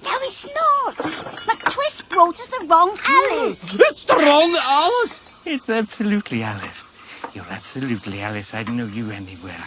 No, 0.04 0.12
it's 0.22 0.46
not. 0.54 0.96
McTwisp 0.96 2.10
brought 2.10 2.36
us 2.36 2.48
the 2.48 2.66
wrong 2.68 2.98
Alice. 3.08 3.76
It's 3.80 4.04
the 4.06 4.14
wrong 4.14 4.58
Alice. 4.62 5.42
It's 5.46 5.70
absolutely 5.70 6.44
Alice. 6.44 6.84
You're 7.34 7.46
absolutely 7.50 8.22
Alice. 8.22 8.54
I'd 8.54 8.70
know 8.70 8.86
you 8.86 9.10
anywhere. 9.12 9.64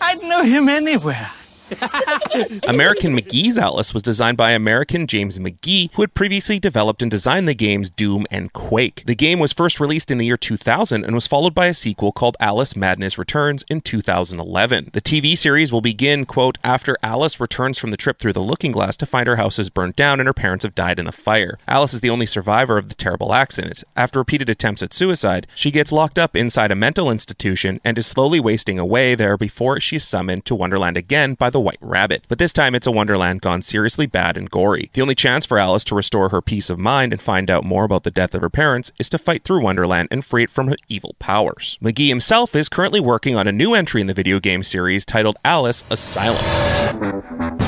I'd 0.00 0.22
know 0.22 0.42
him 0.44 0.68
anywhere. 0.68 1.30
American 2.68 3.16
McGee's 3.16 3.58
Alice 3.58 3.92
was 3.92 4.02
designed 4.02 4.36
by 4.36 4.52
American 4.52 5.06
James 5.06 5.38
McGee, 5.38 5.90
who 5.94 6.02
had 6.02 6.14
previously 6.14 6.58
developed 6.58 7.02
and 7.02 7.10
designed 7.10 7.46
the 7.46 7.54
games 7.54 7.90
Doom 7.90 8.26
and 8.30 8.52
Quake. 8.52 9.02
The 9.06 9.14
game 9.14 9.38
was 9.38 9.52
first 9.52 9.80
released 9.80 10.10
in 10.10 10.18
the 10.18 10.26
year 10.26 10.36
2000 10.36 11.04
and 11.04 11.14
was 11.14 11.26
followed 11.26 11.54
by 11.54 11.66
a 11.66 11.74
sequel 11.74 12.12
called 12.12 12.36
Alice 12.40 12.74
Madness 12.74 13.18
Returns 13.18 13.64
in 13.68 13.80
2011. 13.80 14.90
The 14.92 15.00
TV 15.00 15.36
series 15.36 15.70
will 15.70 15.80
begin, 15.80 16.24
quote, 16.24 16.58
after 16.64 16.96
Alice 17.02 17.40
returns 17.40 17.78
from 17.78 17.90
the 17.90 17.96
trip 17.96 18.18
through 18.18 18.32
the 18.32 18.40
looking 18.40 18.72
glass 18.72 18.96
to 18.98 19.06
find 19.06 19.26
her 19.26 19.36
house 19.36 19.58
is 19.58 19.70
burned 19.70 19.96
down 19.96 20.20
and 20.20 20.26
her 20.26 20.34
parents 20.34 20.64
have 20.64 20.74
died 20.74 20.98
in 20.98 21.04
the 21.04 21.12
fire. 21.12 21.58
Alice 21.68 21.92
is 21.92 22.00
the 22.00 22.10
only 22.10 22.26
survivor 22.26 22.78
of 22.78 22.88
the 22.88 22.94
terrible 22.94 23.34
accident. 23.34 23.84
After 23.96 24.18
repeated 24.18 24.48
attempts 24.48 24.82
at 24.82 24.94
suicide, 24.94 25.46
she 25.54 25.70
gets 25.70 25.92
locked 25.92 26.18
up 26.18 26.34
inside 26.34 26.70
a 26.70 26.76
mental 26.76 27.10
institution 27.10 27.80
and 27.84 27.98
is 27.98 28.06
slowly 28.06 28.40
wasting 28.40 28.78
away 28.78 29.14
there 29.14 29.36
before 29.36 29.80
she 29.80 29.96
is 29.96 30.04
summoned 30.04 30.44
to 30.46 30.54
Wonderland 30.54 30.96
again 30.96 31.34
by 31.34 31.50
the 31.50 31.57
White 31.60 31.78
Rabbit. 31.80 32.24
But 32.28 32.38
this 32.38 32.52
time 32.52 32.74
it's 32.74 32.86
a 32.86 32.92
Wonderland 32.92 33.40
gone 33.40 33.62
seriously 33.62 34.06
bad 34.06 34.36
and 34.36 34.50
gory. 34.50 34.90
The 34.92 35.02
only 35.02 35.14
chance 35.14 35.46
for 35.46 35.58
Alice 35.58 35.84
to 35.84 35.94
restore 35.94 36.28
her 36.30 36.42
peace 36.42 36.70
of 36.70 36.78
mind 36.78 37.12
and 37.12 37.22
find 37.22 37.50
out 37.50 37.64
more 37.64 37.84
about 37.84 38.04
the 38.04 38.10
death 38.10 38.34
of 38.34 38.42
her 38.42 38.50
parents 38.50 38.92
is 38.98 39.08
to 39.10 39.18
fight 39.18 39.44
through 39.44 39.62
Wonderland 39.62 40.08
and 40.10 40.24
free 40.24 40.44
it 40.44 40.50
from 40.50 40.68
her 40.68 40.76
evil 40.88 41.14
powers. 41.18 41.78
McGee 41.82 42.08
himself 42.08 42.56
is 42.56 42.68
currently 42.68 43.00
working 43.00 43.36
on 43.36 43.46
a 43.46 43.52
new 43.52 43.74
entry 43.74 44.00
in 44.00 44.06
the 44.06 44.14
video 44.14 44.40
game 44.40 44.62
series 44.62 45.04
titled 45.04 45.36
Alice 45.44 45.84
Asylum. 45.90 47.67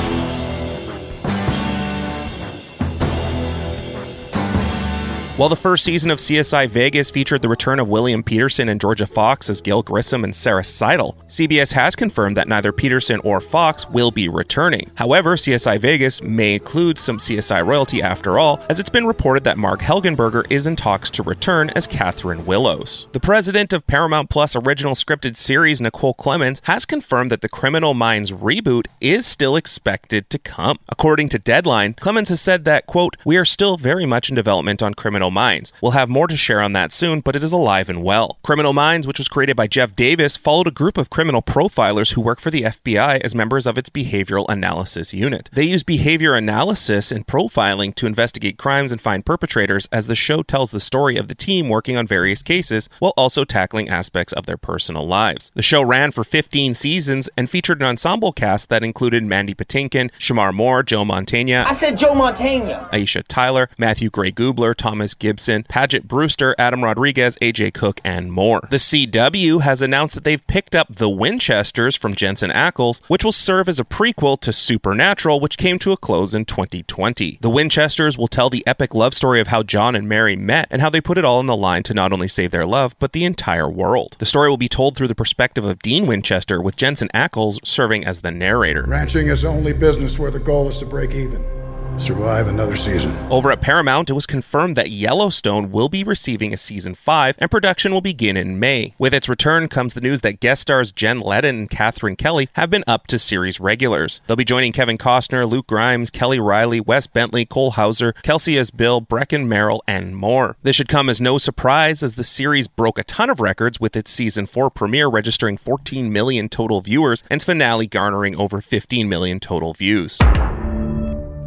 While 5.41 5.49
the 5.49 5.55
first 5.55 5.83
season 5.83 6.11
of 6.11 6.19
CSI 6.19 6.69
Vegas 6.69 7.09
featured 7.09 7.41
the 7.41 7.49
return 7.49 7.79
of 7.79 7.89
William 7.89 8.21
Petersen 8.21 8.69
and 8.69 8.79
Jorja 8.79 9.09
Fox 9.09 9.49
as 9.49 9.59
Gil 9.59 9.81
Grissom 9.81 10.23
and 10.23 10.35
Sara 10.35 10.63
Sidle, 10.63 11.17
CBS 11.27 11.71
has 11.71 11.95
confirmed 11.95 12.37
that 12.37 12.47
neither 12.47 12.71
Petersen 12.71 13.19
or 13.21 13.41
Fox 13.41 13.89
will 13.89 14.11
be 14.11 14.29
returning. 14.29 14.91
However, 14.93 15.35
CSI 15.35 15.79
Vegas 15.79 16.21
may 16.21 16.53
include 16.53 16.99
some 16.99 17.17
CSI 17.17 17.65
royalty 17.65 18.03
after 18.03 18.37
all, 18.37 18.63
as 18.69 18.79
it's 18.79 18.91
been 18.91 19.07
reported 19.07 19.43
that 19.45 19.57
Marg 19.57 19.79
Helgenberger 19.79 20.45
is 20.51 20.67
in 20.67 20.75
talks 20.75 21.09
to 21.09 21.23
return 21.23 21.71
as 21.71 21.87
Catherine 21.87 22.45
Willows. 22.45 23.07
The 23.11 23.19
president 23.19 23.73
of 23.73 23.87
Paramount 23.87 24.29
Plus 24.29 24.55
original 24.55 24.93
scripted 24.93 25.37
series, 25.37 25.81
Nicole 25.81 26.13
Clemens, 26.13 26.61
has 26.65 26.85
confirmed 26.85 27.31
that 27.31 27.41
the 27.41 27.49
Criminal 27.49 27.95
Minds 27.95 28.31
reboot 28.31 28.85
is 28.99 29.25
still 29.25 29.55
expected 29.55 30.29
to 30.29 30.37
come. 30.37 30.77
According 30.87 31.29
to 31.29 31.39
Deadline, 31.39 31.95
Clemens 31.95 32.29
has 32.29 32.41
said 32.41 32.63
that, 32.65 32.85
quote, 32.85 33.17
we 33.25 33.37
are 33.37 33.45
still 33.45 33.75
very 33.77 34.05
much 34.05 34.29
in 34.29 34.35
development 34.35 34.83
on 34.83 34.93
Criminal 34.93 35.30
Minds. 35.31 35.73
We'll 35.81 35.93
have 35.93 36.09
more 36.09 36.27
to 36.27 36.37
share 36.37 36.61
on 36.61 36.73
that 36.73 36.91
soon, 36.91 37.21
but 37.21 37.35
it 37.35 37.43
is 37.43 37.51
alive 37.51 37.89
and 37.89 38.03
well. 38.03 38.37
Criminal 38.43 38.73
Minds, 38.73 39.07
which 39.07 39.17
was 39.17 39.27
created 39.27 39.55
by 39.55 39.67
Jeff 39.67 39.95
Davis, 39.95 40.37
followed 40.37 40.67
a 40.67 40.71
group 40.71 40.97
of 40.97 41.09
criminal 41.09 41.41
profilers 41.41 42.13
who 42.13 42.21
work 42.21 42.39
for 42.39 42.51
the 42.51 42.63
FBI 42.63 43.21
as 43.21 43.33
members 43.33 43.65
of 43.65 43.77
its 43.77 43.89
behavioral 43.89 44.45
analysis 44.49 45.13
unit. 45.13 45.49
They 45.53 45.63
use 45.63 45.83
behavior 45.83 46.35
analysis 46.35 47.11
and 47.11 47.25
profiling 47.25 47.95
to 47.95 48.05
investigate 48.05 48.57
crimes 48.57 48.91
and 48.91 49.01
find 49.01 49.25
perpetrators 49.25 49.87
as 49.91 50.07
the 50.07 50.15
show 50.15 50.43
tells 50.43 50.71
the 50.71 50.79
story 50.79 51.17
of 51.17 51.27
the 51.27 51.35
team 51.35 51.69
working 51.69 51.97
on 51.97 52.05
various 52.05 52.41
cases 52.41 52.89
while 52.99 53.13
also 53.17 53.43
tackling 53.43 53.89
aspects 53.89 54.33
of 54.33 54.45
their 54.45 54.57
personal 54.57 55.07
lives. 55.07 55.51
The 55.55 55.61
show 55.61 55.81
ran 55.81 56.11
for 56.11 56.23
15 56.23 56.73
seasons 56.73 57.29
and 57.37 57.49
featured 57.49 57.81
an 57.81 57.87
ensemble 57.87 58.31
cast 58.31 58.69
that 58.69 58.83
included 58.83 59.23
Mandy 59.23 59.53
Patinkin, 59.53 60.11
Shemar 60.19 60.53
Moore, 60.53 60.83
Joe 60.83 61.05
Montana, 61.05 61.65
I 61.67 61.73
said 61.73 61.97
Joe 61.97 62.13
Montana. 62.13 62.89
Aisha 62.91 63.23
Tyler, 63.27 63.69
Matthew 63.77 64.09
Gray 64.09 64.31
Gubler, 64.31 64.75
Thomas 64.75 65.13
Gibson, 65.21 65.63
Paget 65.69 66.07
Brewster, 66.07 66.55
Adam 66.57 66.83
Rodriguez, 66.83 67.37
AJ 67.43 67.75
Cook, 67.75 68.01
and 68.03 68.31
more. 68.31 68.67
The 68.71 68.77
CW 68.77 69.61
has 69.61 69.83
announced 69.83 70.15
that 70.15 70.23
they've 70.23 70.45
picked 70.47 70.75
up 70.75 70.95
The 70.95 71.07
Winchesters 71.07 71.95
from 71.95 72.15
Jensen 72.15 72.49
Ackles, 72.49 73.01
which 73.07 73.23
will 73.23 73.31
serve 73.31 73.69
as 73.69 73.79
a 73.79 73.85
prequel 73.85 74.39
to 74.41 74.51
Supernatural, 74.51 75.39
which 75.39 75.59
came 75.59 75.77
to 75.79 75.91
a 75.91 75.97
close 75.97 76.33
in 76.33 76.45
2020. 76.45 77.37
The 77.39 77.49
Winchesters 77.51 78.17
will 78.17 78.27
tell 78.27 78.49
the 78.49 78.65
epic 78.65 78.95
love 78.95 79.13
story 79.13 79.39
of 79.39 79.47
how 79.47 79.61
John 79.61 79.95
and 79.95 80.09
Mary 80.09 80.35
met 80.35 80.67
and 80.71 80.81
how 80.81 80.89
they 80.89 80.99
put 80.99 81.19
it 81.19 81.25
all 81.25 81.37
on 81.37 81.45
the 81.45 81.55
line 81.55 81.83
to 81.83 81.93
not 81.93 82.11
only 82.11 82.27
save 82.27 82.49
their 82.49 82.65
love, 82.65 82.95
but 82.97 83.13
the 83.13 83.23
entire 83.23 83.69
world. 83.69 84.15
The 84.17 84.25
story 84.25 84.49
will 84.49 84.57
be 84.57 84.67
told 84.67 84.97
through 84.97 85.09
the 85.09 85.15
perspective 85.15 85.63
of 85.63 85.79
Dean 85.83 86.07
Winchester, 86.07 86.59
with 86.59 86.75
Jensen 86.75 87.09
Ackles 87.13 87.59
serving 87.63 88.05
as 88.05 88.21
the 88.21 88.31
narrator. 88.31 88.85
Ranching 88.87 89.27
is 89.27 89.43
the 89.43 89.49
only 89.49 89.73
business 89.73 90.17
where 90.17 90.31
the 90.31 90.39
goal 90.39 90.67
is 90.67 90.79
to 90.79 90.85
break 90.87 91.11
even. 91.11 91.60
Survive 91.97 92.47
another 92.47 92.75
season. 92.75 93.15
Over 93.29 93.51
at 93.51 93.61
Paramount, 93.61 94.09
it 94.09 94.13
was 94.13 94.25
confirmed 94.25 94.75
that 94.75 94.89
Yellowstone 94.89 95.71
will 95.71 95.89
be 95.89 96.03
receiving 96.03 96.53
a 96.53 96.57
season 96.57 96.95
5 96.95 97.35
and 97.37 97.51
production 97.51 97.93
will 97.93 98.01
begin 98.01 98.35
in 98.35 98.59
May. 98.59 98.95
With 98.97 99.13
its 99.13 99.29
return 99.29 99.67
comes 99.67 99.93
the 99.93 100.01
news 100.01 100.21
that 100.21 100.39
guest 100.39 100.63
stars 100.63 100.91
Jen 100.91 101.19
Landon 101.19 101.55
and 101.55 101.69
Kathryn 101.69 102.17
Kelly 102.17 102.49
have 102.53 102.69
been 102.69 102.83
up 102.87 103.07
to 103.07 103.19
series 103.19 103.59
regulars. 103.59 104.21
They'll 104.25 104.35
be 104.35 104.45
joining 104.45 104.71
Kevin 104.71 104.97
Costner, 104.97 105.49
Luke 105.49 105.67
Grimes, 105.67 106.09
Kelly 106.09 106.39
Reilly, 106.39 106.79
Wes 106.79 107.07
Bentley, 107.07 107.45
Cole 107.45 107.71
Hauser, 107.71 108.13
Kelsey 108.23 108.55
Asbille, 108.55 109.07
Brecken 109.07 109.47
Merrill, 109.47 109.83
and 109.87 110.15
more. 110.15 110.57
This 110.63 110.75
should 110.75 110.87
come 110.87 111.09
as 111.09 111.21
no 111.21 111.37
surprise 111.37 112.01
as 112.01 112.15
the 112.15 112.23
series 112.23 112.67
broke 112.67 112.97
a 112.97 113.03
ton 113.03 113.29
of 113.29 113.39
records 113.39 113.79
with 113.79 113.95
its 113.95 114.11
season 114.11 114.45
4 114.45 114.69
premiere 114.69 115.07
registering 115.07 115.57
14 115.57 116.11
million 116.11 116.49
total 116.49 116.81
viewers 116.81 117.23
and 117.29 117.37
its 117.37 117.45
finale 117.45 117.87
garnering 117.87 118.35
over 118.35 118.61
15 118.61 119.07
million 119.07 119.39
total 119.39 119.73
views. 119.73 120.19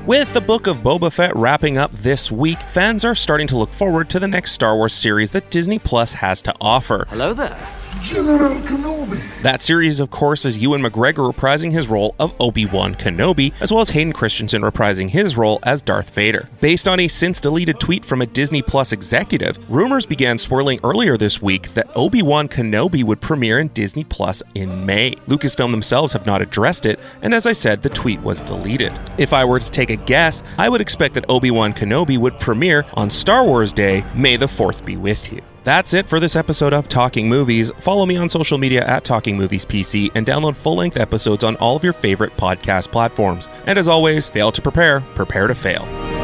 With 0.06 0.32
the 0.32 0.40
book 0.40 0.66
of 0.66 0.78
Boba 0.78 1.12
Fett 1.12 1.36
wrapping 1.36 1.76
up 1.76 1.92
this 1.92 2.32
week, 2.32 2.60
fans 2.62 3.04
are 3.04 3.14
starting 3.14 3.46
to 3.48 3.56
look 3.56 3.70
forward 3.70 4.08
to 4.10 4.18
the 4.18 4.26
next 4.26 4.52
Star 4.52 4.74
Wars 4.74 4.94
series 4.94 5.30
that 5.32 5.50
Disney 5.50 5.78
Plus 5.78 6.14
has 6.14 6.40
to 6.42 6.54
offer. 6.58 7.06
Hello 7.10 7.34
there. 7.34 7.62
General 8.02 8.54
Kenobi. 8.62 9.42
That 9.42 9.60
series, 9.60 10.00
of 10.00 10.10
course, 10.10 10.46
is 10.46 10.56
Ewan 10.56 10.80
McGregor 10.80 11.30
reprising 11.30 11.72
his 11.72 11.88
role 11.88 12.14
of 12.18 12.32
Obi 12.40 12.64
Wan 12.64 12.94
Kenobi, 12.94 13.52
as 13.60 13.70
well 13.70 13.82
as 13.82 13.90
Hayden 13.90 14.14
Christensen 14.14 14.62
reprising 14.62 15.10
his 15.10 15.36
role 15.36 15.58
as 15.64 15.82
Darth 15.82 16.10
Vader. 16.10 16.48
Based 16.60 16.88
on 16.88 16.98
a 17.00 17.08
since 17.08 17.40
deleted 17.40 17.78
tweet 17.78 18.04
from 18.04 18.22
a 18.22 18.26
Disney 18.26 18.62
Plus 18.62 18.92
executive, 18.92 19.58
rumors 19.70 20.06
began 20.06 20.38
swirling 20.38 20.80
earlier 20.82 21.18
this 21.18 21.42
week 21.42 21.74
that 21.74 21.90
Obi 21.94 22.22
Wan 22.22 22.48
Kenobi 22.48 23.04
would 23.04 23.20
premiere 23.20 23.58
in 23.58 23.68
Disney 23.68 24.04
Plus 24.04 24.42
in 24.54 24.86
May. 24.86 25.12
Lucasfilm 25.26 25.70
themselves 25.70 26.14
have 26.14 26.24
not 26.24 26.40
addressed 26.40 26.86
it, 26.86 26.98
and 27.20 27.34
as 27.34 27.44
I 27.44 27.52
said, 27.52 27.82
the 27.82 27.90
tweet 27.90 28.20
was 28.22 28.40
deleted. 28.40 28.98
If 29.18 29.34
I 29.34 29.44
were 29.44 29.58
to 29.60 29.70
take 29.90 30.00
a 30.00 30.04
guess, 30.04 30.42
I 30.58 30.68
would 30.68 30.80
expect 30.80 31.14
that 31.14 31.26
Obi 31.28 31.50
Wan 31.50 31.72
Kenobi 31.72 32.18
would 32.18 32.38
premiere 32.38 32.84
on 32.94 33.10
Star 33.10 33.44
Wars 33.44 33.72
Day. 33.72 34.04
May 34.14 34.36
the 34.36 34.46
4th 34.46 34.84
be 34.84 34.96
with 34.96 35.32
you. 35.32 35.40
That's 35.62 35.92
it 35.92 36.08
for 36.08 36.18
this 36.18 36.36
episode 36.36 36.72
of 36.72 36.88
Talking 36.88 37.28
Movies. 37.28 37.70
Follow 37.80 38.06
me 38.06 38.16
on 38.16 38.28
social 38.28 38.56
media 38.56 38.86
at 38.86 39.04
Talking 39.04 39.36
Movies 39.36 39.66
PC 39.66 40.10
and 40.14 40.26
download 40.26 40.56
full 40.56 40.76
length 40.76 40.96
episodes 40.96 41.44
on 41.44 41.56
all 41.56 41.76
of 41.76 41.84
your 41.84 41.92
favorite 41.92 42.34
podcast 42.36 42.90
platforms. 42.90 43.48
And 43.66 43.78
as 43.78 43.88
always, 43.88 44.28
fail 44.28 44.52
to 44.52 44.62
prepare, 44.62 45.00
prepare 45.00 45.48
to 45.48 45.54
fail. 45.54 46.19